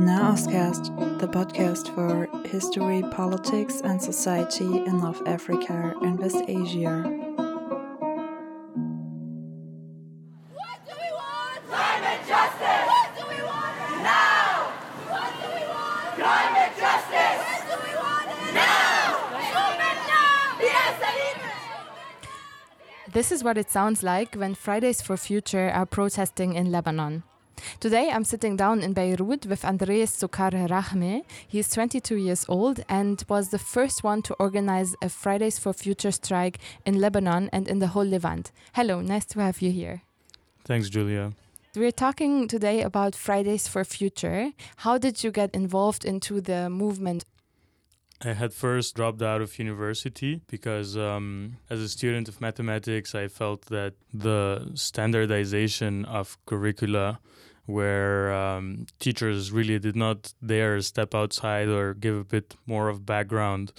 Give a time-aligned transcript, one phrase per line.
[0.00, 7.02] Nahostcast, the podcast for history, politics, and society in North Africa and West Asia.
[10.56, 11.60] What do we want?
[11.68, 12.84] Climate justice!
[12.88, 13.76] What do we want?
[14.00, 14.72] Now!
[15.04, 16.16] What do we want?
[16.16, 17.40] Climate justice!
[17.44, 18.28] When do we want?
[18.56, 19.04] Now!
[19.52, 20.64] Human now!
[20.64, 20.96] Yes,
[23.12, 27.24] This is what it sounds like when Fridays for Future are protesting in Lebanon.
[27.78, 31.22] Today I'm sitting down in Beirut with Andreas Sukar Rahme.
[31.46, 35.72] He is 22 years old and was the first one to organize a Fridays for
[35.72, 38.50] Future strike in Lebanon and in the whole Levant.
[38.72, 40.02] Hello, nice to have you here.
[40.64, 41.32] Thanks, Julia.
[41.76, 44.50] We're talking today about Fridays for Future.
[44.78, 47.24] How did you get involved into the movement?
[48.22, 53.28] I had first dropped out of university because, um, as a student of mathematics, I
[53.28, 57.20] felt that the standardization of curricula,
[57.70, 63.06] where um, teachers really did not dare step outside or give a bit more of
[63.06, 63.72] background,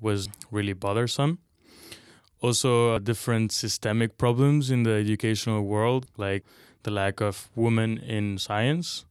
[0.00, 1.38] was really bothersome.
[2.40, 6.44] Also, uh, different systemic problems in the educational world, like
[6.84, 9.04] the lack of women in science.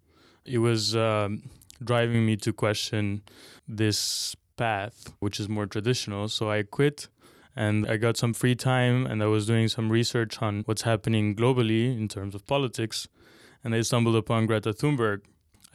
[0.46, 1.44] It was um,
[1.84, 3.22] driving me to question
[3.68, 6.30] this path, which is more traditional.
[6.30, 7.10] So I quit
[7.56, 11.36] and I got some free time and I was doing some research on what's happening
[11.36, 13.08] globally in terms of politics.
[13.68, 15.24] And I stumbled upon Greta Thunberg.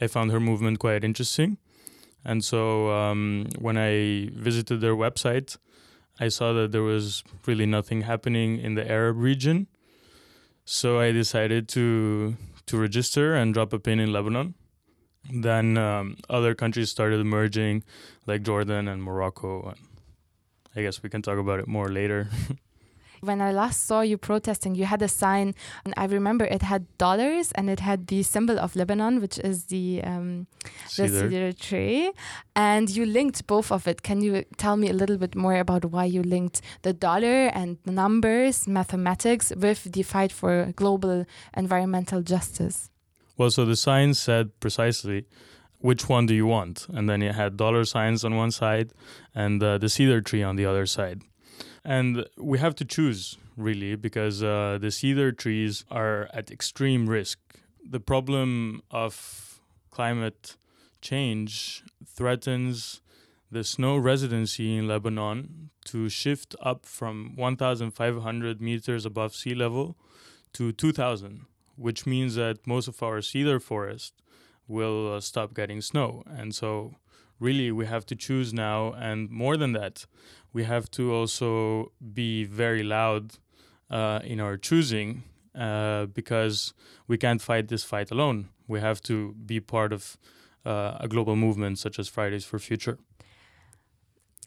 [0.01, 1.59] I found her movement quite interesting.
[2.25, 5.57] And so um, when I visited their website,
[6.19, 9.67] I saw that there was really nothing happening in the Arab region.
[10.65, 12.35] So I decided to
[12.65, 14.55] to register and drop a pin in Lebanon.
[15.31, 17.83] Then um, other countries started emerging,
[18.25, 19.69] like Jordan and Morocco.
[19.69, 19.79] And
[20.75, 22.29] I guess we can talk about it more later.
[23.23, 26.85] When I last saw you protesting, you had a sign, and I remember it had
[26.97, 30.47] dollars and it had the symbol of Lebanon, which is the um,
[30.97, 31.29] the Cedar.
[31.29, 32.11] cedar tree,
[32.55, 34.03] and you linked both of it.
[34.03, 37.77] Can you tell me a little bit more about why you linked the dollar and
[37.85, 41.25] the numbers, mathematics, with the fight for global
[41.55, 42.89] environmental justice?
[43.37, 45.25] Well, so the sign said precisely
[45.79, 48.91] which one do you want, and then it had dollar signs on one side
[49.33, 51.21] and uh, the cedar tree on the other side.
[51.85, 57.39] And we have to choose really because uh, the cedar trees are at extreme risk.
[57.87, 59.59] The problem of
[59.91, 60.55] climate
[61.01, 63.01] change threatens
[63.51, 69.95] the snow residency in Lebanon to shift up from 1,500 meters above sea level
[70.53, 71.45] to 2,000,
[71.75, 74.13] which means that most of our cedar forest
[74.67, 76.23] will uh, stop getting snow.
[76.25, 76.95] And so,
[77.39, 78.93] really, we have to choose now.
[78.93, 80.05] And more than that,
[80.53, 83.37] we have to also be very loud
[83.89, 85.23] uh, in our choosing
[85.55, 86.73] uh, because
[87.07, 88.49] we can't fight this fight alone.
[88.67, 90.17] We have to be part of
[90.65, 92.97] uh, a global movement such as Fridays for Future.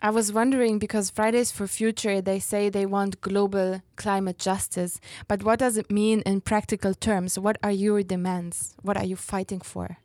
[0.02, 5.00] I was wondering because Fridays for Future, they say they want global climate justice.
[5.26, 7.38] But what does it mean in practical terms?
[7.38, 8.74] What are your demands?
[8.82, 9.98] What are you fighting for?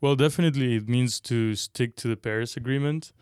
[0.00, 3.12] Well, definitely, it means to stick to the Paris Agreement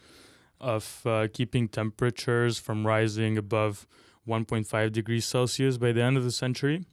[0.62, 3.86] of uh, keeping temperatures from rising above
[4.26, 6.84] 1.5 degrees Celsius by the end of the century,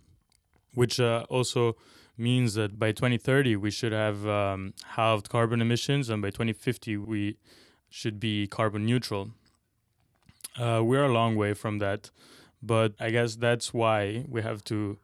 [0.74, 1.76] which uh, also
[2.18, 7.38] means that by 2030 we should have um, halved carbon emissions, and by 2050 we
[7.90, 9.32] should be carbon neutral.
[10.60, 12.10] Uh, we're a long way from that,
[12.62, 14.98] but I guess that's why we have to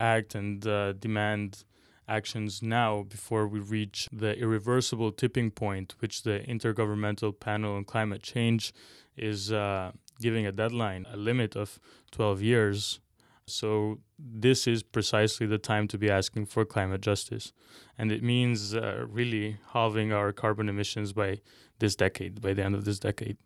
[0.00, 1.64] act and uh, demand
[2.08, 8.22] actions now before we reach the irreversible tipping point, which the Intergovernmental Panel on Climate
[8.22, 8.72] Change
[9.16, 11.78] is uh, giving a deadline, a limit of
[12.10, 13.00] 12 years.
[13.46, 17.52] So, this is precisely the time to be asking for climate justice.
[17.98, 21.40] And it means uh, really halving our carbon emissions by
[21.80, 23.36] this decade, by the end of this decade.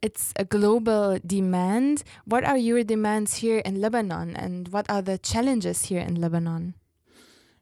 [0.00, 2.04] It's a global demand.
[2.24, 6.74] What are your demands here in Lebanon and what are the challenges here in Lebanon?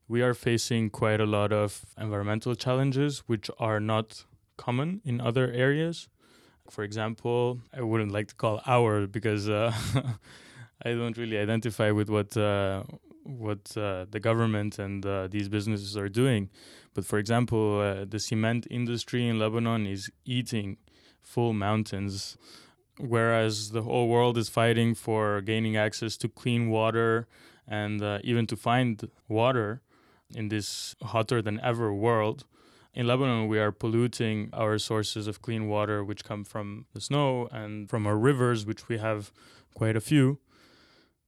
[0.09, 4.25] We are facing quite a lot of environmental challenges which are not
[4.57, 6.09] common in other areas.
[6.71, 9.73] For example, I wouldn't like to call our because uh,
[10.85, 12.85] I don't really identify with what uh,
[13.23, 16.51] what uh, the government and uh, these businesses are doing.
[16.95, 20.79] But for example, uh, the cement industry in Lebanon is eating
[21.21, 22.37] full mountains,
[22.99, 27.27] whereas the whole world is fighting for gaining access to clean water
[27.67, 29.83] and uh, even to find water
[30.35, 32.45] in this hotter than ever world.
[32.95, 37.49] In Lebanon, we are polluting our sources of clean water, which come from the snow
[37.53, 39.31] and from our rivers, which we have
[39.75, 40.39] quite a few.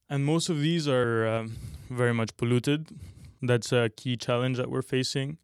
[0.09, 1.55] And most of these are um,
[1.89, 2.89] very much polluted.
[3.41, 5.37] That's a key challenge that we're facing.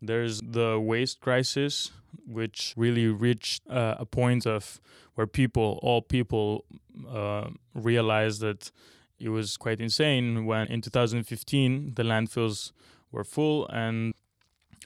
[0.00, 1.92] There's the waste crisis,
[2.26, 4.80] which really reached uh, a point of
[5.14, 6.64] where people, all people,
[7.08, 8.70] uh, realized that
[9.18, 12.72] it was quite insane when in 2015 the landfills
[13.10, 14.14] were full and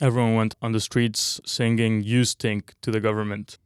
[0.01, 3.59] everyone went on the streets singing "You stink" to the government.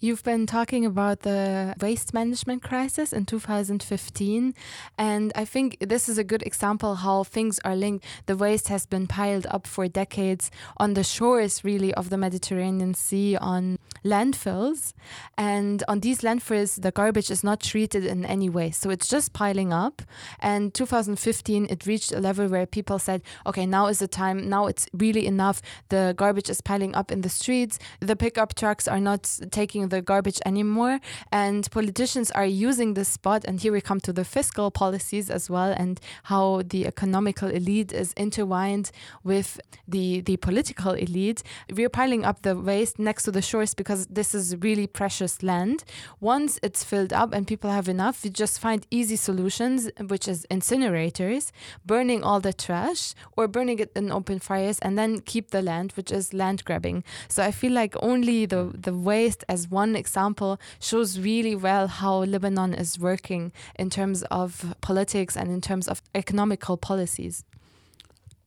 [0.00, 4.54] You've been talking about the waste management crisis in 2015,
[4.98, 8.04] and I think this is a good example how things are linked.
[8.26, 12.92] The waste has been piled up for decades on the shores, really, of the Mediterranean
[12.92, 14.92] Sea, on landfills.
[15.38, 18.72] And on these landfills, the garbage is not treated in any way.
[18.72, 20.02] So it's just piling up.
[20.40, 24.66] And 2015, it reached a level where people said, okay, now is the time, now
[24.66, 25.62] it's really enough.
[25.88, 27.78] The garbage is piling up in the streets.
[28.00, 31.00] The pickup trucks are not taking garbage anymore.
[31.32, 33.44] And politicians are using this spot.
[33.44, 37.92] And here we come to the fiscal policies as well and how the economical elite
[37.92, 38.90] is intertwined
[39.22, 41.42] with the, the political elite.
[41.72, 45.84] We're piling up the waste next to the shores because this is really precious land.
[46.20, 50.46] Once it's filled up and people have enough, we just find easy solutions, which is
[50.50, 51.50] incinerators,
[51.84, 55.92] burning all the trash or burning it in open fires and then keep the land,
[55.92, 57.04] which is land grabbing.
[57.28, 62.24] So I feel like only the, the waste as one example shows really well how
[62.24, 67.44] Lebanon is working in terms of politics and in terms of economical policies.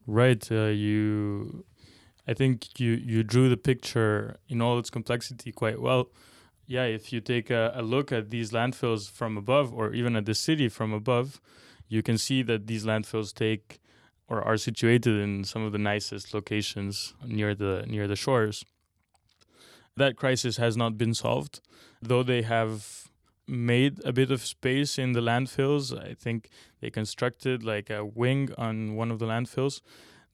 [0.07, 0.49] Right.
[0.51, 1.65] Uh, you,
[2.27, 6.09] I think you you drew the picture in all its complexity quite well.
[6.65, 10.25] Yeah, if you take a, a look at these landfills from above, or even at
[10.25, 11.39] the city from above,
[11.87, 13.79] you can see that these landfills take
[14.27, 18.65] or are situated in some of the nicest locations near the near the shores.
[19.97, 21.59] That crisis has not been solved,
[22.01, 23.09] though they have
[23.47, 25.85] made a bit of space in the landfills.
[25.97, 26.49] I think
[26.81, 29.81] they constructed like a wing on one of the landfills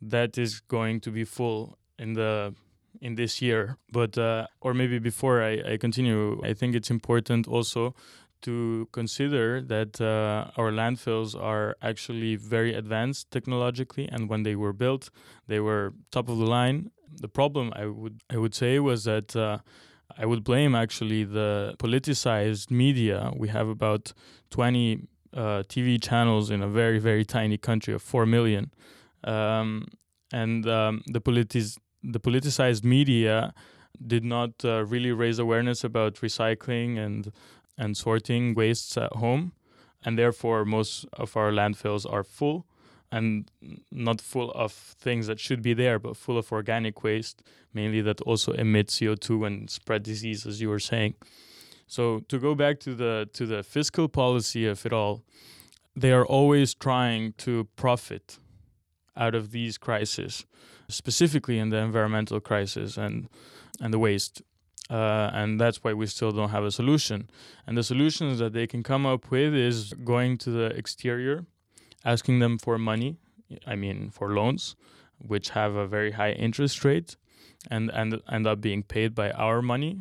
[0.01, 2.53] that is going to be full in the
[3.01, 3.77] in this year.
[3.91, 7.95] But uh, or maybe before I, I continue, I think it's important also
[8.41, 14.73] to consider that uh, our landfills are actually very advanced technologically, and when they were
[14.73, 15.09] built,
[15.47, 16.91] they were top of the line.
[17.19, 19.59] The problem I would I would say was that uh,
[20.17, 23.31] I would blame actually the politicized media.
[23.35, 24.13] We have about
[24.49, 28.71] twenty uh, TV channels in a very very tiny country of four million,
[29.23, 29.87] um,
[30.31, 33.53] and um, the politis the politicized media
[34.05, 37.31] did not uh, really raise awareness about recycling and
[37.77, 39.53] and sorting wastes at home,
[40.03, 42.65] and therefore most of our landfills are full
[43.13, 43.51] and
[43.91, 48.19] not full of things that should be there, but full of organic waste, mainly that
[48.21, 51.13] also emit CO2 and spread disease, as you were saying.
[51.85, 55.21] So to go back to the to the fiscal policy of it all,
[55.95, 58.39] they are always trying to profit
[59.15, 60.45] out of these crises,
[60.87, 63.29] specifically in the environmental crisis and
[63.79, 64.41] and the waste.
[64.89, 67.29] Uh, and that's why we still don't have a solution.
[67.65, 71.45] And the solutions that they can come up with is going to the exterior,
[72.03, 73.17] asking them for money,
[73.65, 74.75] I mean, for loans,
[75.17, 77.15] which have a very high interest rate
[77.69, 79.97] and, and end up being paid by our money.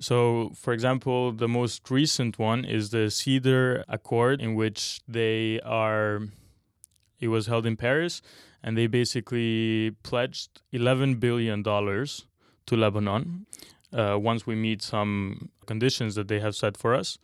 [0.00, 6.20] So, for example, the most recent one is the CEDRE Accord, in which they are,
[7.20, 8.20] it was held in Paris,
[8.62, 13.46] and they basically pledged $11 billion to Lebanon
[13.92, 17.18] uh, once we meet some conditions that they have set for us.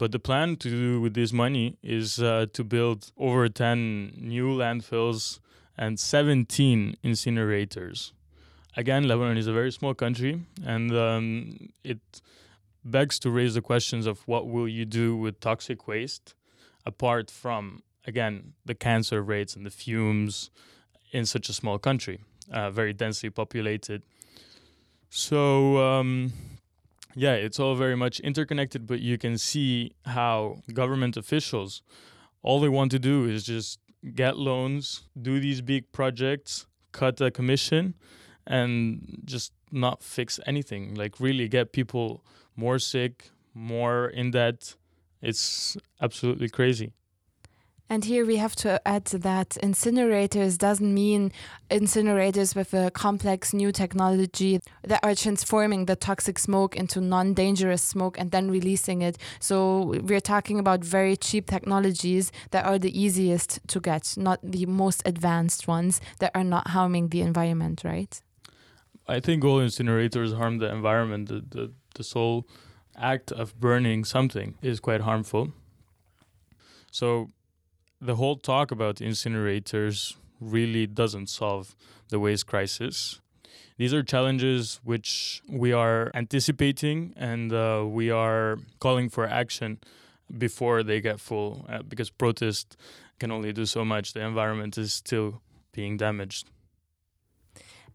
[0.00, 4.48] But the plan to do with this money is uh, to build over 10 new
[4.48, 5.40] landfills
[5.76, 8.12] and 17 incinerators.
[8.78, 11.98] Again, Lebanon is a very small country, and um, it
[12.82, 16.34] begs to raise the questions of what will you do with toxic waste,
[16.86, 20.48] apart from again the cancer rates and the fumes
[21.12, 24.02] in such a small country, uh, very densely populated.
[25.10, 26.32] So um,
[27.14, 31.82] yeah, it's all very much interconnected, but you can see how government officials
[32.42, 33.78] all they want to do is just
[34.14, 37.94] get loans, do these big projects, cut a commission,
[38.46, 40.94] and just not fix anything.
[40.94, 42.24] Like really get people
[42.56, 44.74] more sick, more in debt.
[45.20, 46.92] It's absolutely crazy.
[47.90, 51.32] And here we have to add that incinerators doesn't mean
[51.72, 57.82] incinerators with a complex new technology that are transforming the toxic smoke into non dangerous
[57.82, 59.18] smoke and then releasing it.
[59.40, 64.66] So we're talking about very cheap technologies that are the easiest to get, not the
[64.66, 68.22] most advanced ones that are not harming the environment, right?
[69.08, 71.28] I think all incinerators harm the environment.
[71.28, 72.46] The, the, the sole
[72.96, 75.52] act of burning something is quite harmful.
[76.92, 77.30] So
[78.00, 81.76] the whole talk about incinerators really doesn't solve
[82.08, 83.20] the waste crisis.
[83.76, 89.78] these are challenges which we are anticipating and uh, we are calling for action
[90.38, 92.76] before they get full uh, because protest
[93.18, 94.12] can only do so much.
[94.12, 95.42] The environment is still
[95.72, 96.48] being damaged.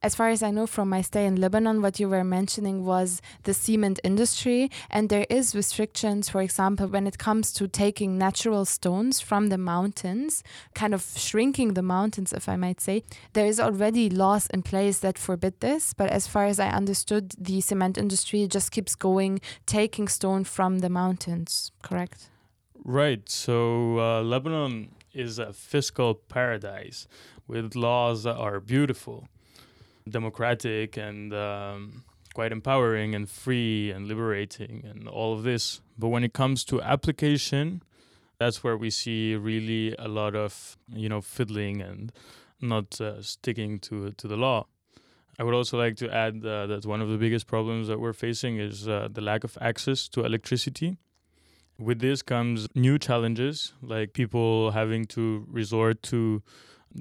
[0.04, 3.22] As far as I know from my stay in Lebanon, what you were mentioning was
[3.44, 8.66] the cement industry, and there is restrictions, for example, when it comes to taking natural
[8.66, 13.04] stones from the mountains, kind of shrinking the mountains, if I might say.
[13.34, 17.34] There is already laws in place that forbid this, but as far as I understood,
[17.38, 22.30] the cement industry just keeps going, taking stone from the mountains, correct?
[22.84, 23.28] Right.
[23.28, 27.08] So uh, Lebanon is a fiscal paradise
[27.48, 29.28] with laws that are beautiful
[30.10, 35.82] democratic and um, quite empowering and free and liberating and all of this.
[35.98, 37.82] But when it comes to application,
[38.38, 42.12] that's where we see really a lot of you know fiddling and
[42.62, 44.68] not uh, sticking to to the law.
[45.38, 48.14] I would also like to add uh, that one of the biggest problems that we're
[48.14, 50.98] facing is uh, the lack of access to electricity.
[51.78, 56.42] With this comes new challenges, like people having to resort to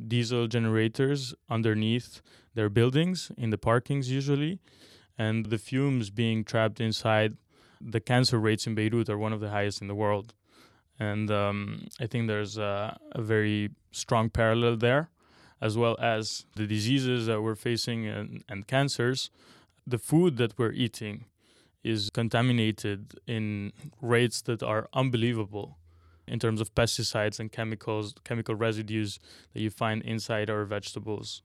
[0.08, 2.20] diesel generators underneath
[2.54, 4.58] their buildings, in the parkings usually,
[5.18, 7.36] and the fumes being trapped inside.
[7.80, 10.34] The cancer rates in Beirut are one of the highest in the world.
[10.98, 15.10] And um, I think there's a, a very strong parallel there,
[15.60, 19.30] as well as the diseases that we're facing and, and cancers.
[19.86, 21.26] The food that we're eating
[21.82, 25.78] is contaminated in rates that are unbelievable
[26.26, 29.18] in terms of pesticides and chemicals, chemical residues
[29.52, 31.42] that you find inside our vegetables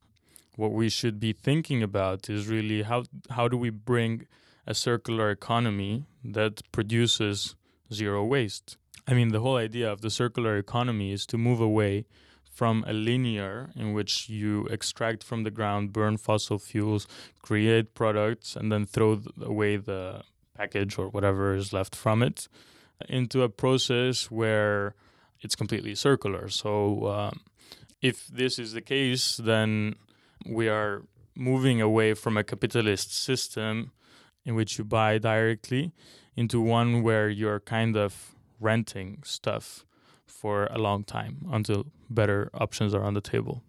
[0.60, 3.04] what we should be thinking about is really how
[3.38, 4.28] how do we bring
[4.68, 7.56] a circular economy that produces
[7.92, 8.78] zero waste.
[9.08, 12.06] I mean, the whole idea of the circular economy is to move away
[12.44, 17.08] from a linear in which you extract from the ground, burn fossil fuels,
[17.42, 20.22] create products, and then throw away the
[20.58, 22.50] package or whatever is left from it,
[23.08, 24.94] into a process where
[25.40, 26.50] it's completely circular.
[26.50, 27.40] So, um,
[28.02, 29.96] if this is the case, then
[30.46, 31.04] we are
[31.36, 33.92] moving away from a capitalist system
[34.46, 35.94] in which you buy directly
[36.36, 39.86] into one where you're kind of renting stuff
[40.26, 43.64] for a long time until better options are on the table.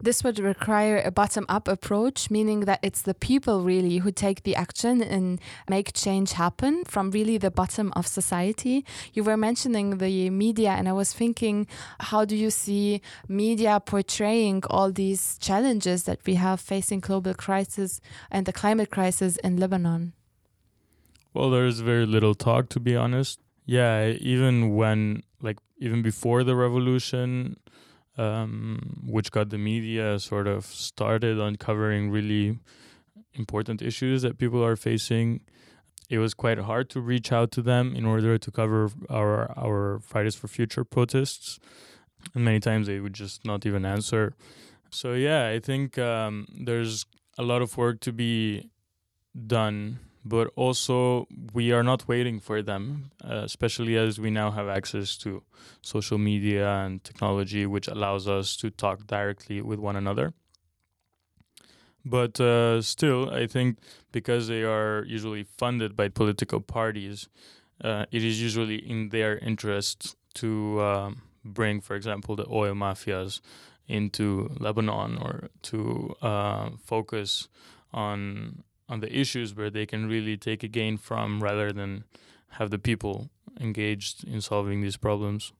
[0.00, 4.42] This would require a bottom up approach, meaning that it's the people really who take
[4.42, 8.84] the action and make change happen from really the bottom of society.
[9.12, 11.66] You were mentioning the media, and I was thinking,
[12.00, 18.00] how do you see media portraying all these challenges that we have facing global crisis
[18.30, 20.12] and the climate crisis in Lebanon?
[21.34, 23.40] Well, there's very little talk, to be honest.
[23.66, 27.56] Yeah, even when, like, even before the revolution,
[28.18, 32.58] um, which got the media sort of started on covering really
[33.34, 35.40] important issues that people are facing.
[36.08, 39.98] It was quite hard to reach out to them in order to cover our our
[40.00, 41.58] Fridays for Future protests,
[42.34, 44.34] and many times they would just not even answer.
[44.90, 47.06] So yeah, I think um, there's
[47.36, 48.70] a lot of work to be
[49.46, 54.68] done but also we are not waiting for them, uh, especially as we now have
[54.68, 55.42] access to
[55.82, 60.34] social media and technology, which allows us to talk directly with one another.
[62.04, 63.78] But uh, still, I think
[64.12, 67.28] because they are usually funded by political parties,
[67.82, 73.40] uh, it is usually in their interest to um, bring, for example, the oil mafias
[73.88, 77.48] into Lebanon or to uh, focus
[77.92, 82.04] on on the issues where they can really take a gain from rather than
[82.50, 85.52] have the people engaged in solving these problems.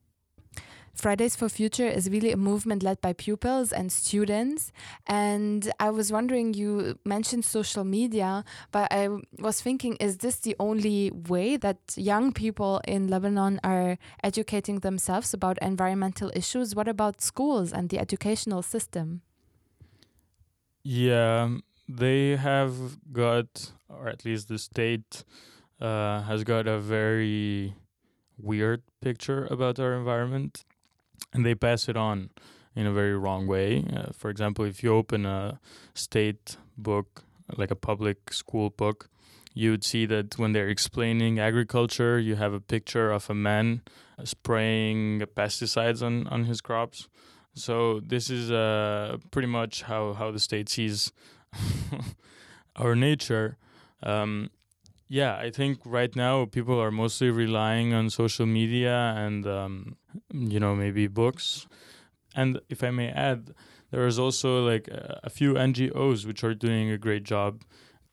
[0.97, 4.73] Fridays for Future is really a movement led by pupils and students.
[5.07, 10.57] And I was wondering, you mentioned social media, but I was thinking, is this the
[10.59, 16.75] only way that young people in Lebanon are educating themselves about environmental issues?
[16.75, 19.21] What about schools and the educational system?
[20.83, 25.25] Yeah, they have got, or at least the state
[25.81, 27.75] uh, has got a very
[28.39, 30.65] weird picture about our environment,
[31.33, 32.31] and they pass it on
[32.75, 33.85] in a very wrong way.
[33.95, 35.59] Uh, for example, if you open a
[35.95, 37.25] state book,
[37.57, 39.09] like a public school book,
[39.55, 43.81] you would see that when they're explaining agriculture, you have a picture of a man
[44.23, 47.09] spraying pesticides on, on his crops.
[47.55, 51.11] So this is uh, pretty much how, how the state sees
[52.77, 53.57] our nature.
[54.03, 54.51] Um,
[55.09, 59.97] yeah, I think right now people are mostly relying on social media and um,
[60.33, 61.67] you know maybe books.
[62.35, 63.55] And if I may add,
[63.91, 67.63] there is also like a, few NGOs which are doing a great job.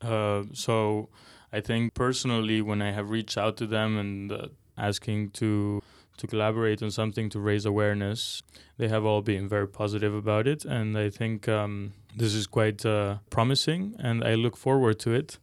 [0.01, 1.09] Uh, so
[1.51, 4.47] I think personally, when I have reached out to them and uh,
[4.77, 5.81] asking to
[6.15, 8.43] to collaborate on something to raise awareness,
[8.77, 12.85] they have all been very positive about it, and I think um, this is quite
[12.85, 15.39] uh, promising, and I look forward to it.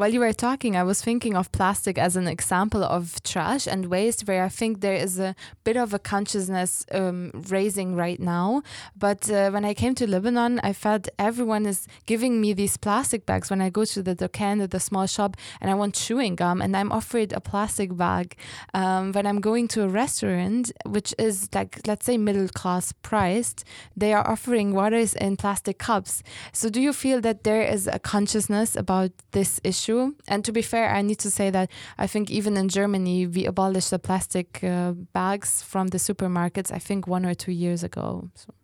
[0.00, 3.84] While you were talking, I was thinking of plastic as an example of trash and
[3.84, 8.62] waste, where I think there is a bit of a consciousness um, raising right now.
[8.96, 13.26] But uh, when I came to Lebanon, I felt everyone is giving me these plastic
[13.26, 16.62] bags when I go to the Dukan, the small shop, and I want chewing gum,
[16.62, 18.36] and I'm offered a plastic bag.
[18.72, 23.64] Um, when I'm going to a restaurant, which is like, let's say, middle class priced,
[23.94, 26.22] they are offering waters in plastic cups.
[26.54, 29.89] So, do you feel that there is a consciousness about this issue?
[30.28, 33.46] And to be fair, I need to say that I think even in Germany, we
[33.46, 38.30] abolished the plastic uh, bags from the supermarkets, I think one or two years ago.
[38.34, 38.54] So.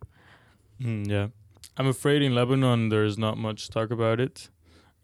[0.83, 1.29] Mm, yeah.
[1.77, 4.49] I'm afraid in Lebanon there's not much talk about it,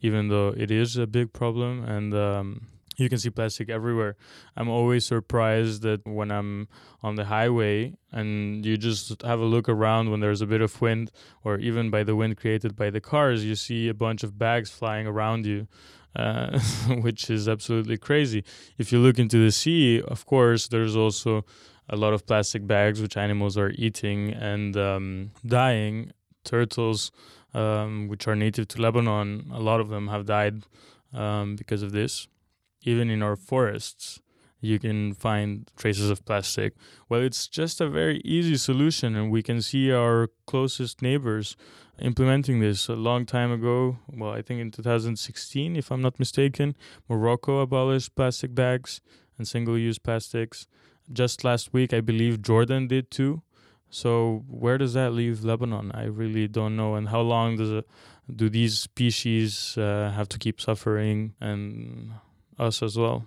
[0.01, 1.85] even though it is a big problem.
[1.85, 4.17] And um, you can see plastic everywhere.
[4.57, 6.69] I'm always surprised that when I'm
[7.03, 10.81] on the highway and you just have a look around when there's a bit of
[10.81, 11.11] wind,
[11.45, 14.71] or even by the wind created by the cars, you see a bunch of bags
[14.71, 15.67] flying around you.
[16.15, 16.59] Uh,
[17.01, 18.45] which is absolutely crazy.
[18.77, 21.47] If you look into the sea, of course, there's also
[21.89, 26.13] a lot of plastic bags which animals are eating and um, dying.
[26.45, 27.13] Turtles,
[27.55, 30.65] um, which are native to Lebanon, a lot of them have died
[31.15, 32.29] um, because of this.
[32.83, 34.21] Even in our forests,
[34.63, 36.75] you can find traces of plastic.
[37.09, 41.57] Well, it's just a very easy solution, and we can see our closest neighbors
[41.99, 43.99] implementing this a long time ago.
[44.09, 46.77] Well, I think in 2016, if I'm not mistaken,
[47.09, 49.01] Morocco abolished plastic bags
[49.37, 50.69] and single use plastics.
[51.13, 53.43] Just last week, I believe Jordan did too.
[53.91, 55.91] So, where does that leave Lebanon?
[55.93, 56.95] I really don't know.
[56.95, 57.87] And how long does it,
[58.35, 62.13] do these species uh, have to keep suffering and
[62.59, 63.27] us as well?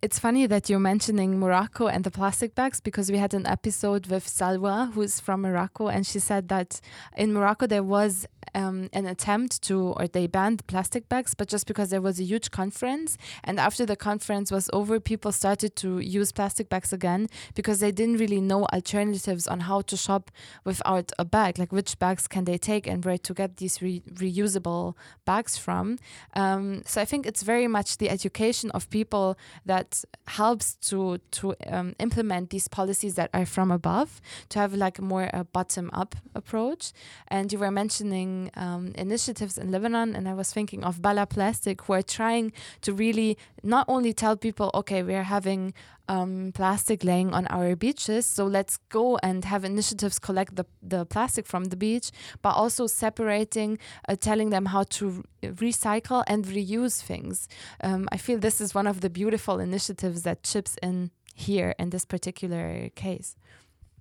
[0.00, 4.06] It's funny that you're mentioning Morocco and the plastic bags because we had an episode
[4.06, 6.80] with Salwa, who's from Morocco, and she said that
[7.16, 11.66] in Morocco there was um, an attempt to, or they banned plastic bags, but just
[11.66, 13.16] because there was a huge conference.
[13.44, 17.92] And after the conference was over, people started to use plastic bags again because they
[17.92, 20.30] didn't really know alternatives on how to shop
[20.64, 24.02] without a bag, like which bags can they take and where to get these re-
[24.14, 25.98] reusable bags from.
[26.34, 31.54] Um, so I think it's very much the education of people that helps to to
[31.66, 36.16] um, implement these policies that are from above to have like more a bottom up
[36.34, 36.92] approach.
[37.28, 41.82] And you were mentioning um, initiatives in Lebanon, and I was thinking of Bala Plastic,
[41.82, 45.74] who are trying to really not only tell people, okay, we are having
[46.08, 48.26] um, plastic laying on our beaches.
[48.26, 52.10] So let's go and have initiatives collect the, the plastic from the beach,
[52.42, 57.48] but also separating, uh, telling them how to re- recycle and reuse things.
[57.82, 61.90] Um, I feel this is one of the beautiful initiatives that chips in here in
[61.90, 63.36] this particular case.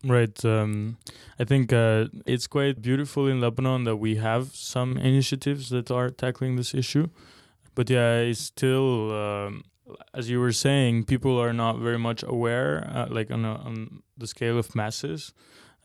[0.03, 0.45] Right.
[0.45, 0.97] Um,
[1.39, 6.09] I think uh, it's quite beautiful in Lebanon that we have some initiatives that are
[6.09, 7.09] tackling this issue.
[7.73, 9.63] But yeah, it's still um,
[10.13, 14.03] as you were saying, people are not very much aware, uh, like on, a, on
[14.17, 15.33] the scale of masses.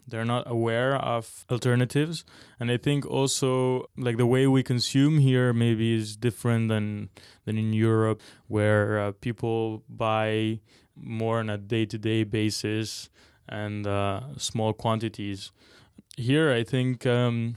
[0.07, 2.25] They're not aware of alternatives,
[2.59, 7.11] and I think also like the way we consume here maybe is different than
[7.45, 10.61] than in Europe, where uh, people buy
[10.97, 13.11] more on a day-to-day basis
[13.49, 15.53] and uh, small quantities.
[16.17, 17.55] Here, I think um,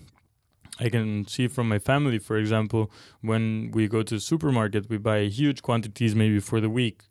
[0.79, 4.97] I can see from my family, for example, when we go to the supermarket, we
[4.97, 7.03] buy huge quantities maybe for the week.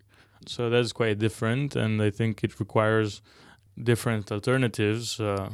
[0.47, 3.23] So that's quite different, and I think it requires
[3.83, 5.19] different alternatives.
[5.19, 5.51] Uh,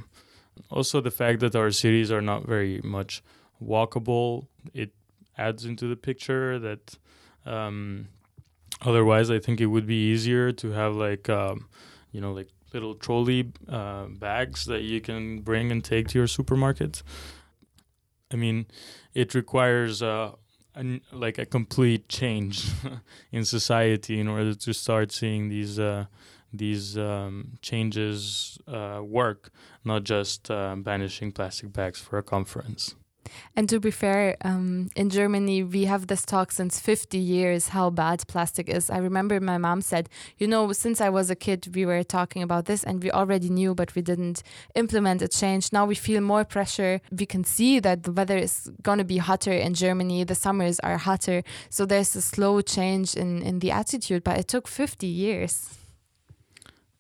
[0.69, 3.23] also, the fact that our cities are not very much
[3.63, 4.91] walkable, it
[5.39, 6.99] adds into the picture that
[7.47, 8.09] um,
[8.83, 11.69] otherwise I think it would be easier to have like, um,
[12.11, 16.27] you know, like little trolley uh, bags that you can bring and take to your
[16.27, 17.03] supermarket.
[18.31, 18.67] I mean,
[19.15, 20.33] it requires uh,
[20.77, 22.67] a, like a complete change
[23.33, 26.07] in society in order to start seeing these uh,
[26.53, 29.51] these um, changes uh, work,
[29.85, 32.97] not just uh, banishing plastic bags for a conference.
[33.57, 37.91] And to be fair, um, in Germany, we have this talk since 50 years how
[37.91, 38.91] bad plastic is.
[38.91, 42.43] I remember my mom said, you know, since I was a kid, we were talking
[42.43, 44.43] about this and we already knew, but we didn't
[44.75, 45.73] implement a change.
[45.73, 47.01] Now we feel more pressure.
[47.11, 50.81] We can see that the weather is going to be hotter in Germany, the summers
[50.81, 51.43] are hotter.
[51.69, 55.77] So there's a slow change in, in the attitude, but it took 50 years.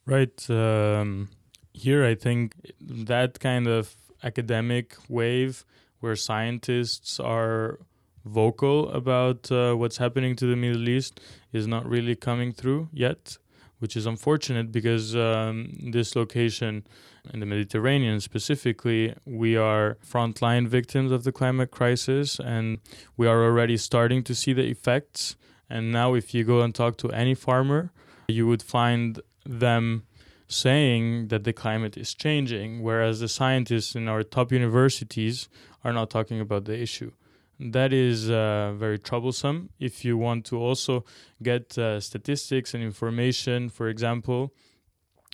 [0.06, 0.50] Right.
[0.50, 1.28] Um,
[1.72, 5.64] here, I think that kind of academic wave
[6.01, 7.79] where scientists are
[8.25, 11.21] vocal about uh, what's happening to the Middle East
[11.53, 13.39] is not really coming through yet,
[13.79, 16.87] which is unfortunate because um, this location
[17.33, 22.79] in the Mediterranean specifically, we are frontline victims of the climate crisis and
[23.17, 25.37] we are already starting to see the effects.
[25.69, 27.93] And now, if you go and talk to any farmer,
[28.27, 30.05] you would find them
[30.51, 35.49] saying that the climate is changing, whereas the scientists in our top universities
[35.85, 37.13] are not talking about the issue.
[37.61, 39.71] That is uh, very troublesome.
[39.79, 41.05] If you want to also
[41.41, 44.53] get uh, statistics and information, for example,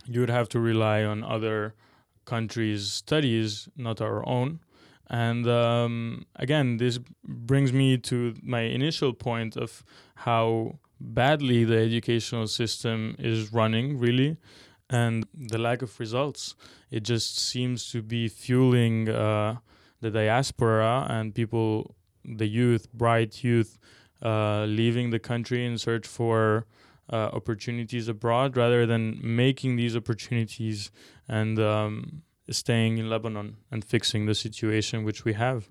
[0.07, 1.75] you would have to rely on other
[2.27, 4.61] countries' studies, not our own.
[5.09, 9.83] And um, again, this brings me to my initial point of
[10.17, 14.37] how badly the educational system is running, really,
[14.89, 16.55] and the lack of results.
[16.91, 19.57] It just seems to be fueling uh,
[20.01, 21.95] the diaspora and people,
[22.25, 23.79] the youth, bright youth,
[24.23, 26.67] uh, leaving the country in search for
[27.13, 30.91] uh, opportunities abroad rather than making these opportunities
[31.29, 35.71] and um, staying in Lebanon and fixing the situation which we have.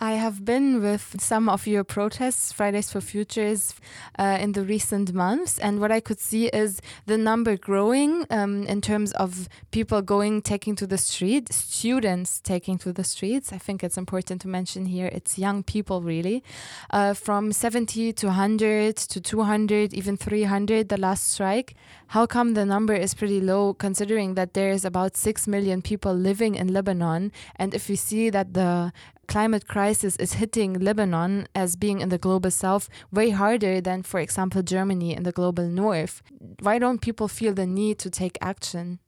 [0.00, 3.76] I have been with some of your protests, Fridays for Futures,
[4.18, 8.64] uh, in the recent months, and what I could see is the number growing um,
[8.64, 13.52] in terms of people going, taking to the street, students taking to the streets.
[13.52, 16.42] I think it's important to mention here it's young people really,
[16.90, 21.76] uh, from 70 to 100 to 200, even 300, the last strike.
[22.08, 26.14] How come the number is pretty low considering that there is about 6 million people
[26.14, 27.30] living in Lebanon?
[27.56, 28.92] And if we see that the
[29.24, 34.20] climate crisis is hitting Lebanon as being in the global south way harder than, for
[34.20, 36.22] example, Germany in the global north.
[36.60, 39.00] Why don't people feel the need to take action?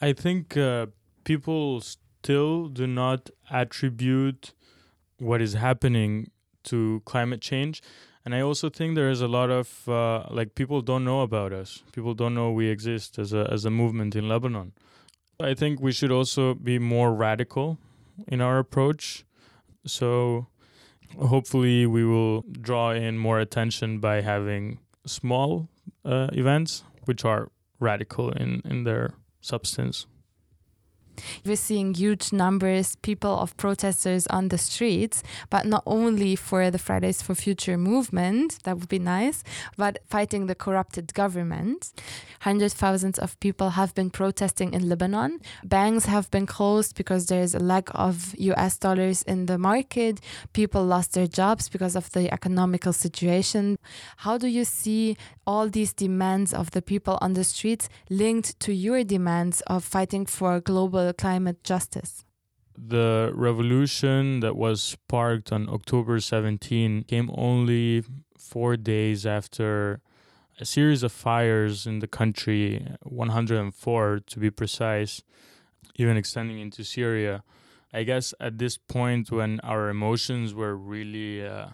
[0.00, 0.86] I think uh,
[1.24, 4.52] people still do not attribute
[5.18, 6.30] what is happening
[6.64, 7.82] to climate change.
[8.24, 11.52] And I also think there is a lot of uh, like people don't know about
[11.52, 11.82] us.
[11.92, 14.72] People don't know we exist as a as a movement in Lebanon.
[15.40, 17.78] I think we should also be more radical
[18.26, 19.24] in our approach.
[19.86, 20.48] So
[21.18, 25.68] hopefully we will draw in more attention by having small
[26.04, 30.06] uh, events which are radical in, in their substance.
[31.44, 36.78] We're seeing huge numbers, people of protesters on the streets, but not only for the
[36.78, 39.42] Fridays for Future movement, that would be nice,
[39.76, 41.92] but fighting the corrupted government.
[42.40, 45.40] Hundreds of thousands of people have been protesting in Lebanon.
[45.64, 50.20] Banks have been closed because there's a lack of US dollars in the market.
[50.52, 53.78] People lost their jobs because of the economical situation.
[54.18, 58.72] How do you see all these demands of the people on the streets linked to
[58.72, 62.24] your demands of fighting for global climate justice?
[62.76, 68.02] The revolution that was sparked on October 17 came only
[68.36, 70.00] four days after
[70.60, 75.22] a series of fires in the country, 104 to be precise,
[75.96, 77.42] even extending into Syria.
[77.92, 81.68] I guess at this point, when our emotions were really uh,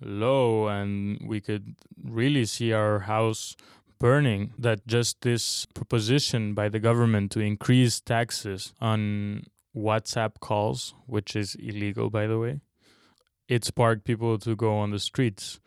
[0.00, 3.56] low and we could really see our house
[3.98, 9.44] burning that just this proposition by the government to increase taxes on
[9.76, 12.60] WhatsApp calls, which is illegal by the way,
[13.48, 15.60] it sparked people to go on the streets.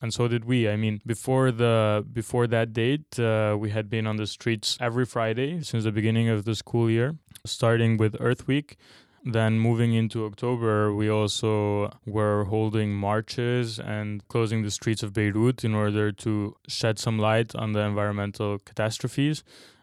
[0.00, 0.68] And so did we.
[0.68, 5.06] I mean, before the before that date, uh, we had been on the streets every
[5.06, 7.16] Friday since the beginning of the school year,
[7.46, 8.76] starting with Earth Week,
[9.24, 15.64] then moving into October, we also were holding marches and closing the streets of Beirut
[15.64, 19.42] in order to shed some light on the environmental catastrophes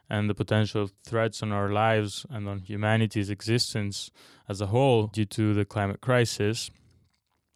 [0.09, 4.11] and the potential threats on our lives and on humanity's existence
[4.47, 6.69] as a whole due to the climate crisis.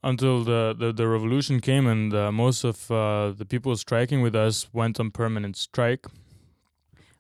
[0.02, 4.36] Until the, the, the revolution came and uh, most of uh, the people striking with
[4.36, 6.08] us went on permanent strike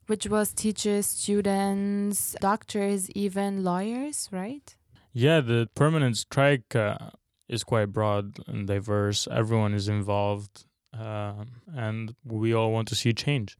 [0.07, 4.75] which was teachers, students, doctors, even lawyers, right?
[5.13, 6.97] Yeah, the permanent strike uh,
[7.47, 9.27] is quite broad and diverse.
[9.31, 10.65] Everyone is involved,
[10.99, 13.57] uh, and we all want to see change.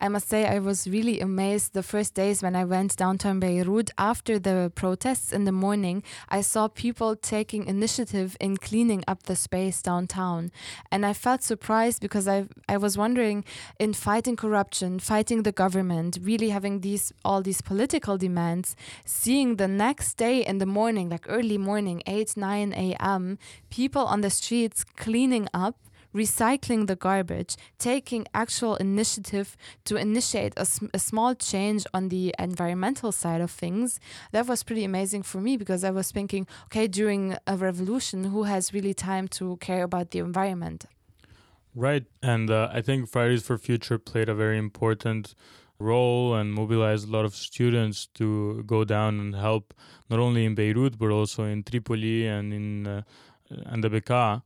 [0.00, 3.90] I must say, I was really amazed the first days when I went downtown Beirut
[3.98, 6.02] after the protests in the morning.
[6.28, 10.50] I saw people taking initiative in cleaning up the space downtown.
[10.90, 13.44] And I felt surprised because I, I was wondering
[13.78, 19.68] in fighting corruption, fighting the government, really having these all these political demands, seeing the
[19.68, 23.38] next day in the morning, like early morning, 8, 9 a.m.,
[23.70, 25.76] people on the streets cleaning up
[26.14, 33.12] recycling the garbage, taking actual initiative to initiate a, a small change on the environmental
[33.12, 34.00] side of things,
[34.32, 38.44] that was pretty amazing for me because I was thinking, okay, during a revolution, who
[38.44, 40.86] has really time to care about the environment?
[41.74, 42.06] Right.
[42.22, 45.34] And uh, I think Fridays for Future played a very important
[45.78, 49.72] role and mobilized a lot of students to go down and help
[50.10, 53.02] not only in Beirut but also in Tripoli and in uh,
[53.48, 54.42] and the Bekaa.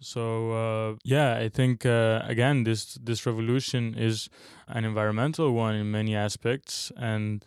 [0.00, 4.28] So uh, yeah, I think uh, again this this revolution is
[4.68, 7.46] an environmental one in many aspects, and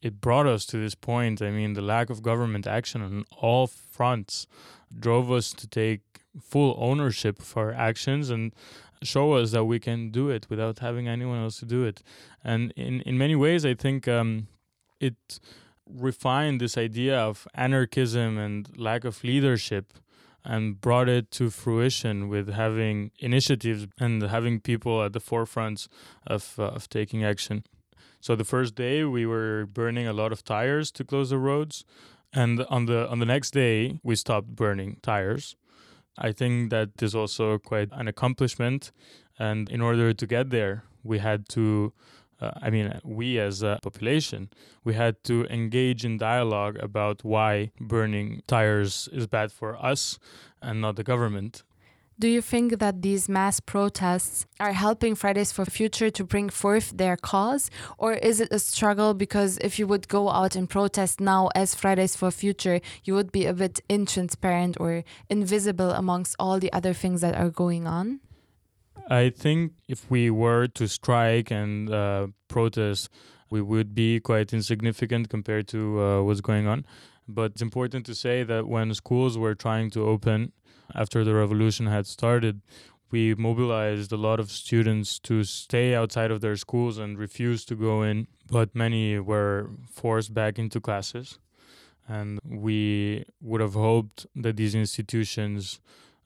[0.00, 1.42] it brought us to this point.
[1.42, 4.46] I mean, the lack of government action on all fronts
[4.96, 6.00] drove us to take
[6.40, 8.54] full ownership of our actions and
[9.02, 12.02] show us that we can do it without having anyone else to do it.
[12.44, 14.46] And in, in many ways, I think um,
[15.00, 15.40] it
[15.86, 19.92] refined this idea of anarchism and lack of leadership
[20.44, 25.88] and brought it to fruition with having initiatives and having people at the forefront
[26.26, 27.64] of, uh, of taking action.
[28.20, 31.84] So the first day we were burning a lot of tires to close the roads
[32.32, 35.56] and on the on the next day we stopped burning tires
[36.18, 38.92] I think that is also quite an accomplishment.
[39.38, 41.92] And in order to get there, we had to,
[42.42, 44.50] uh, I mean, we as a population,
[44.82, 50.18] we had to engage in dialogue about why burning tires is bad for us
[50.60, 51.62] and not the government.
[52.18, 56.96] Do you think that these mass protests are helping Fridays for Future to bring forth
[56.96, 57.70] their cause?
[57.96, 61.74] Or is it a struggle because if you would go out and protest now as
[61.74, 66.92] Fridays for Future, you would be a bit intransparent or invisible amongst all the other
[66.92, 68.20] things that are going on?
[69.12, 73.10] I think if we were to strike and uh, protest,
[73.50, 76.86] we would be quite insignificant compared to uh, what's going on.
[77.28, 80.52] But it's important to say that when schools were trying to open,
[80.94, 82.62] after the revolution had started,
[83.10, 87.74] we mobilized a lot of students to stay outside of their schools and refuse to
[87.74, 91.38] go in, but many were forced back into classes.
[92.08, 95.80] And we would have hoped that these institutions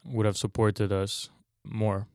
[0.04, 1.30] would have supported us
[1.64, 2.06] more.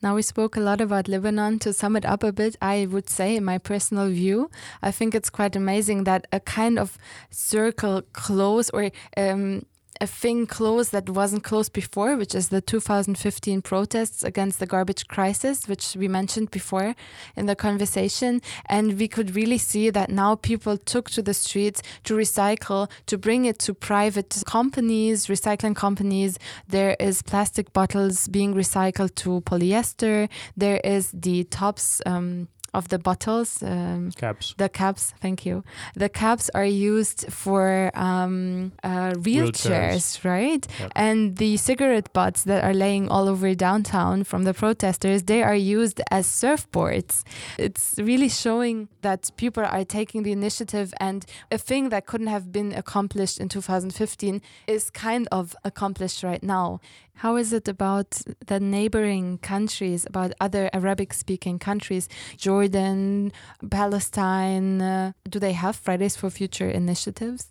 [0.00, 1.58] Now, we spoke a lot about Lebanon.
[1.60, 5.14] To sum it up a bit, I would say, in my personal view, I think
[5.14, 6.96] it's quite amazing that a kind of
[7.30, 9.64] circle close or um,
[10.00, 15.06] a thing closed that wasn't closed before, which is the 2015 protests against the garbage
[15.08, 16.94] crisis, which we mentioned before
[17.36, 18.40] in the conversation.
[18.66, 23.18] And we could really see that now people took to the streets to recycle, to
[23.18, 26.38] bring it to private companies, recycling companies.
[26.68, 30.28] There is plastic bottles being recycled to polyester.
[30.56, 32.00] There is the tops.
[32.06, 33.62] Um, of the bottles.
[33.62, 34.54] Um, caps.
[34.56, 35.64] The caps, thank you.
[35.94, 40.66] The caps are used for um, uh, wheelchairs, right?
[40.80, 40.92] Yep.
[40.94, 45.54] And the cigarette butts that are laying all over downtown from the protesters, they are
[45.54, 47.22] used as surfboards.
[47.58, 52.52] It's really showing that people are taking the initiative, and a thing that couldn't have
[52.52, 56.80] been accomplished in 2015 is kind of accomplished right now.
[57.18, 63.32] How is it about the neighboring countries, about other Arabic speaking countries, Jordan,
[63.70, 64.80] Palestine?
[64.80, 67.48] Uh, do they have Fridays for Future initiatives?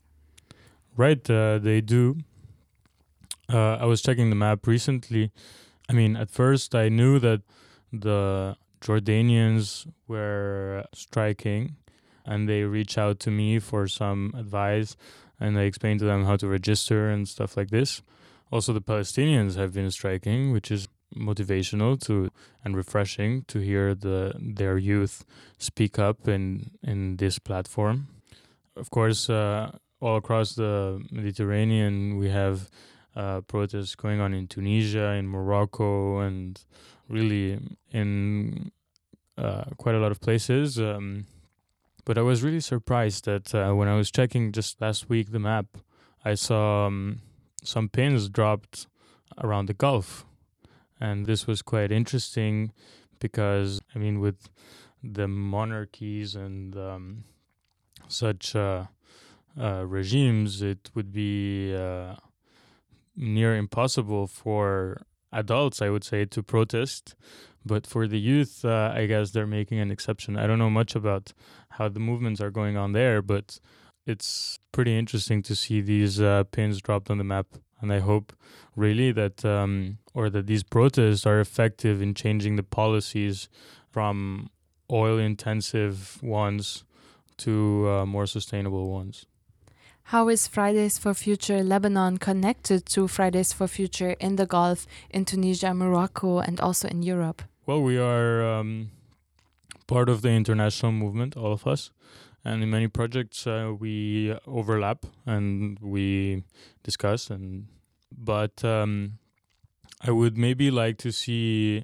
[0.95, 2.15] Right, uh, they do.
[3.51, 5.31] Uh, I was checking the map recently.
[5.89, 7.41] I mean, at first I knew that
[7.91, 11.75] the Jordanians were striking
[12.25, 14.95] and they reached out to me for some advice
[15.41, 18.01] and I explained to them how to register and stuff like this.
[18.51, 22.29] Also, the Palestinians have been striking, which is motivational to
[22.63, 25.25] and refreshing to hear the their youth
[25.57, 28.07] speak up in in this platform.
[28.75, 32.69] Of course, uh, all across the Mediterranean, we have
[33.15, 36.59] uh, protests going on in Tunisia, in Morocco, and
[37.09, 37.59] really
[37.91, 38.71] in
[39.37, 40.79] uh, quite a lot of places.
[40.79, 41.25] Um,
[42.05, 45.39] but I was really surprised that uh, when I was checking just last week the
[45.39, 45.65] map,
[46.23, 47.21] I saw um,
[47.67, 48.87] some pins dropped
[49.43, 50.25] around the Gulf.
[50.99, 52.71] And this was quite interesting
[53.19, 54.49] because, I mean, with
[55.03, 57.23] the monarchies and um,
[58.07, 58.85] such uh,
[59.59, 62.15] uh, regimes, it would be uh,
[63.15, 65.01] near impossible for
[65.31, 67.15] adults, I would say, to protest.
[67.65, 70.37] But for the youth, uh, I guess they're making an exception.
[70.37, 71.33] I don't know much about
[71.71, 73.59] how the movements are going on there, but
[74.07, 77.47] it's pretty interesting to see these uh, pins dropped on the map.
[77.81, 78.33] And I hope
[78.75, 83.49] really that, um, or that these protests are effective in changing the policies
[83.91, 84.49] from
[84.91, 86.85] oil intensive ones
[87.37, 89.25] to uh, more sustainable ones.
[90.03, 95.25] How is Fridays for Future Lebanon connected to Fridays for Future in the Gulf, in
[95.25, 97.41] Tunisia, Morocco, and also in Europe?
[97.65, 98.91] Well, we are um,
[99.85, 101.91] part of the international movement, all of us.
[102.47, 106.43] And in many projects, uh, we overlap and we
[106.81, 107.29] discuss.
[107.29, 107.67] And
[108.17, 109.19] but um,
[109.99, 111.83] I would maybe like to see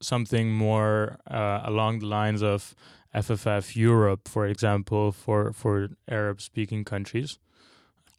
[0.00, 2.74] something more uh, along the lines of
[3.14, 7.38] FFF Europe, for example, for for Arab speaking countries.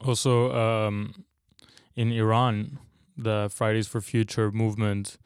[0.05, 1.25] Also, um,
[1.95, 2.77] in Iran,
[3.17, 5.17] the Fridays for Future movement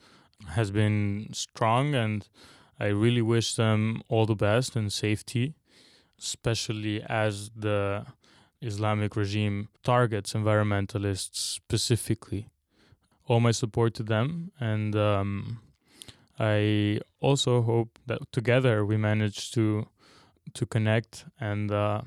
[0.52, 2.28] has been strong, and
[2.80, 5.56] I really wish them all the best and safety,
[6.24, 8.06] especially as the
[8.62, 12.48] Islamic regime targets environmentalists specifically.
[13.28, 15.60] All my support to them, and um,
[16.40, 19.88] I also hope that together we manage to
[20.54, 22.02] to connect and uh,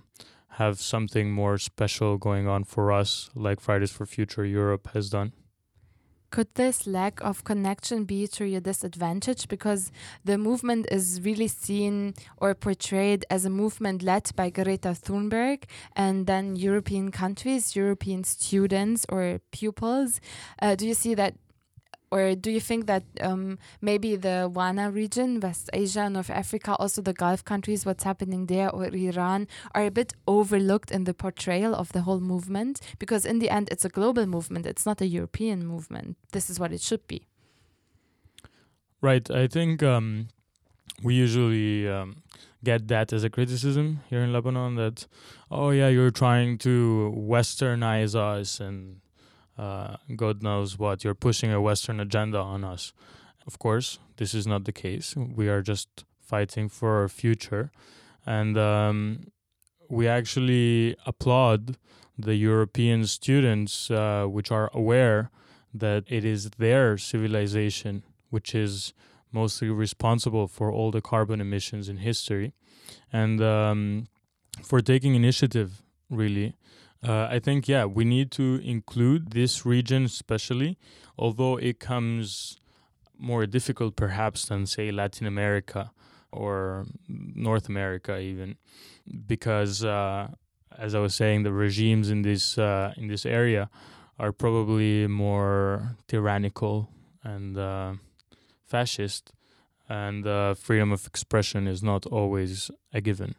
[0.48, 5.32] have something more special going on for us, like Fridays for Future Europe has done.
[6.36, 9.48] Could this lack of connection be to your disadvantage?
[9.48, 9.90] Because
[10.22, 15.62] the movement is really seen or portrayed as a movement led by Greta Thunberg
[15.96, 20.20] and then European countries, European students or pupils.
[20.60, 21.36] Uh, do you see that
[22.10, 27.02] or do you think that um, maybe the WANA region, West Asia, North Africa, also
[27.02, 31.74] the Gulf countries, what's happening there, or Iran, are a bit overlooked in the portrayal
[31.74, 32.80] of the whole movement?
[32.98, 36.16] Because in the end, it's a global movement, it's not a European movement.
[36.32, 37.26] This is what it should be.
[39.00, 39.28] Right.
[39.30, 40.28] I think um,
[41.02, 42.22] we usually um,
[42.64, 45.06] get that as a criticism here in Lebanon that,
[45.50, 49.00] oh, yeah, you're trying to westernize us and
[49.58, 52.92] uh, God knows what, you're pushing a Western agenda on us.
[53.46, 55.14] Of course, this is not the case.
[55.16, 57.70] We are just fighting for our future.
[58.26, 59.28] And um,
[59.88, 61.76] we actually applaud
[62.18, 65.30] the European students, uh, which are aware
[65.72, 68.92] that it is their civilization which is
[69.32, 72.52] mostly responsible for all the carbon emissions in history,
[73.12, 74.06] and um,
[74.62, 76.54] for taking initiative, really,
[77.02, 80.78] uh, I think, yeah, we need to include this region especially,
[81.18, 82.58] although it comes
[83.18, 85.90] more difficult perhaps than, say, Latin America
[86.32, 88.56] or North America even,
[89.26, 90.28] because uh,
[90.78, 93.70] as I was saying, the regimes in this uh, in this area
[94.18, 96.88] are probably more tyrannical
[97.22, 97.94] and uh,
[98.64, 99.32] fascist,
[99.88, 103.34] and uh, freedom of expression is not always a given.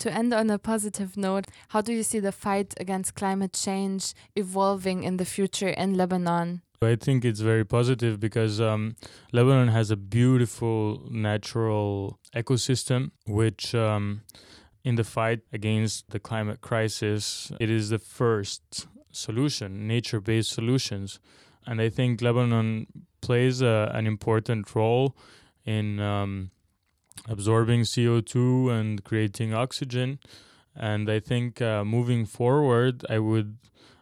[0.00, 4.14] To end on a positive note, how do you see the fight against climate change
[4.34, 6.62] evolving in the future in Lebanon?
[6.80, 8.96] I think it's very positive because um,
[9.30, 14.22] Lebanon has a beautiful natural ecosystem, which um,
[14.84, 21.20] in the fight against the climate crisis, it is the first solution, nature based solutions.
[21.66, 22.86] And I think Lebanon
[23.20, 25.14] plays a, an important role
[25.66, 26.52] in um,
[27.28, 30.18] absorbing CO2 and creating oxygen.
[30.74, 33.56] And I think uh, moving forward, I would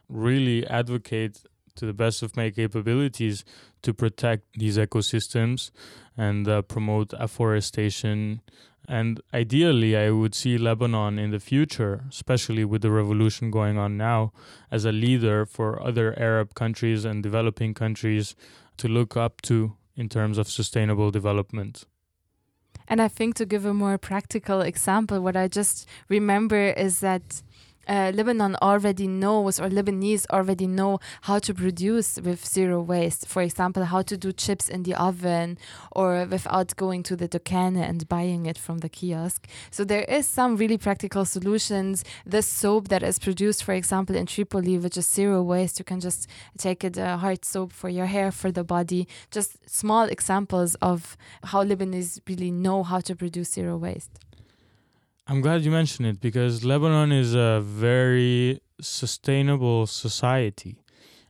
[0.07, 1.41] really advocate
[1.75, 3.45] to the best of my capabilities
[3.81, 5.71] to protect these ecosystems
[6.17, 8.41] and uh, promote afforestation.
[8.87, 13.97] And ideally, I would see Lebanon in the future, especially with the revolution going on
[13.97, 14.33] now,
[14.71, 18.35] as a leader for other Arab countries and developing countries
[18.77, 21.85] to look up to in terms of sustainable development.
[22.87, 27.41] And I think to give a more practical example, what I just remember is that
[27.89, 33.27] uh, Lebanon already knows, or Lebanese already know how to produce with zero waste.
[33.27, 35.57] For example, how to do chips in the oven
[35.91, 39.47] or without going to the Dukan and buying it from the kiosk.
[39.71, 42.05] So there is some really practical solutions.
[42.25, 45.99] The soap that is produced, for example, in Tripoli, which is zero waste, you can
[45.99, 49.07] just take it a hard soap for your hair, for the body.
[49.31, 54.11] Just small examples of how Lebanese really know how to produce zero waste.
[55.31, 60.81] I'm glad you mentioned it because Lebanon is a very sustainable society.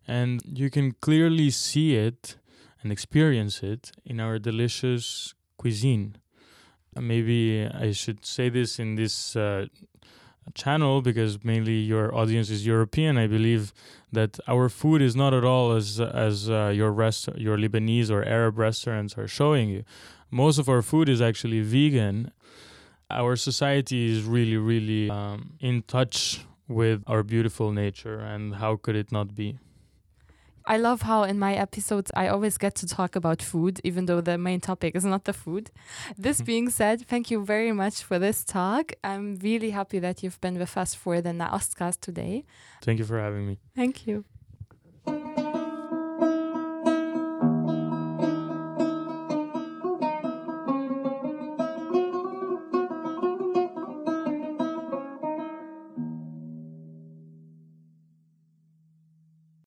[0.08, 2.38] And you can clearly see it
[2.82, 6.16] and experience it in our delicious cuisine.
[6.96, 9.66] maybe I should say this in this uh,
[10.54, 13.18] channel because mainly your audience is European.
[13.18, 13.74] I believe
[14.14, 18.24] that our food is not at all as as uh, your rest your Lebanese or
[18.24, 19.84] Arab restaurants are showing you.
[20.32, 22.32] Most of our food is actually vegan
[23.10, 28.96] our society is really, really um, in touch with our beautiful nature, and how could
[28.96, 29.58] it not be?
[30.66, 34.22] I love how in my episodes I always get to talk about food, even though
[34.22, 35.72] the main topic is not the food.
[36.16, 38.94] This being said, thank you very much for this talk.
[39.04, 42.46] I'm really happy that you've been with us for the Naostcast today.
[42.84, 43.58] Thank you for having me.
[43.76, 44.26] Thank you.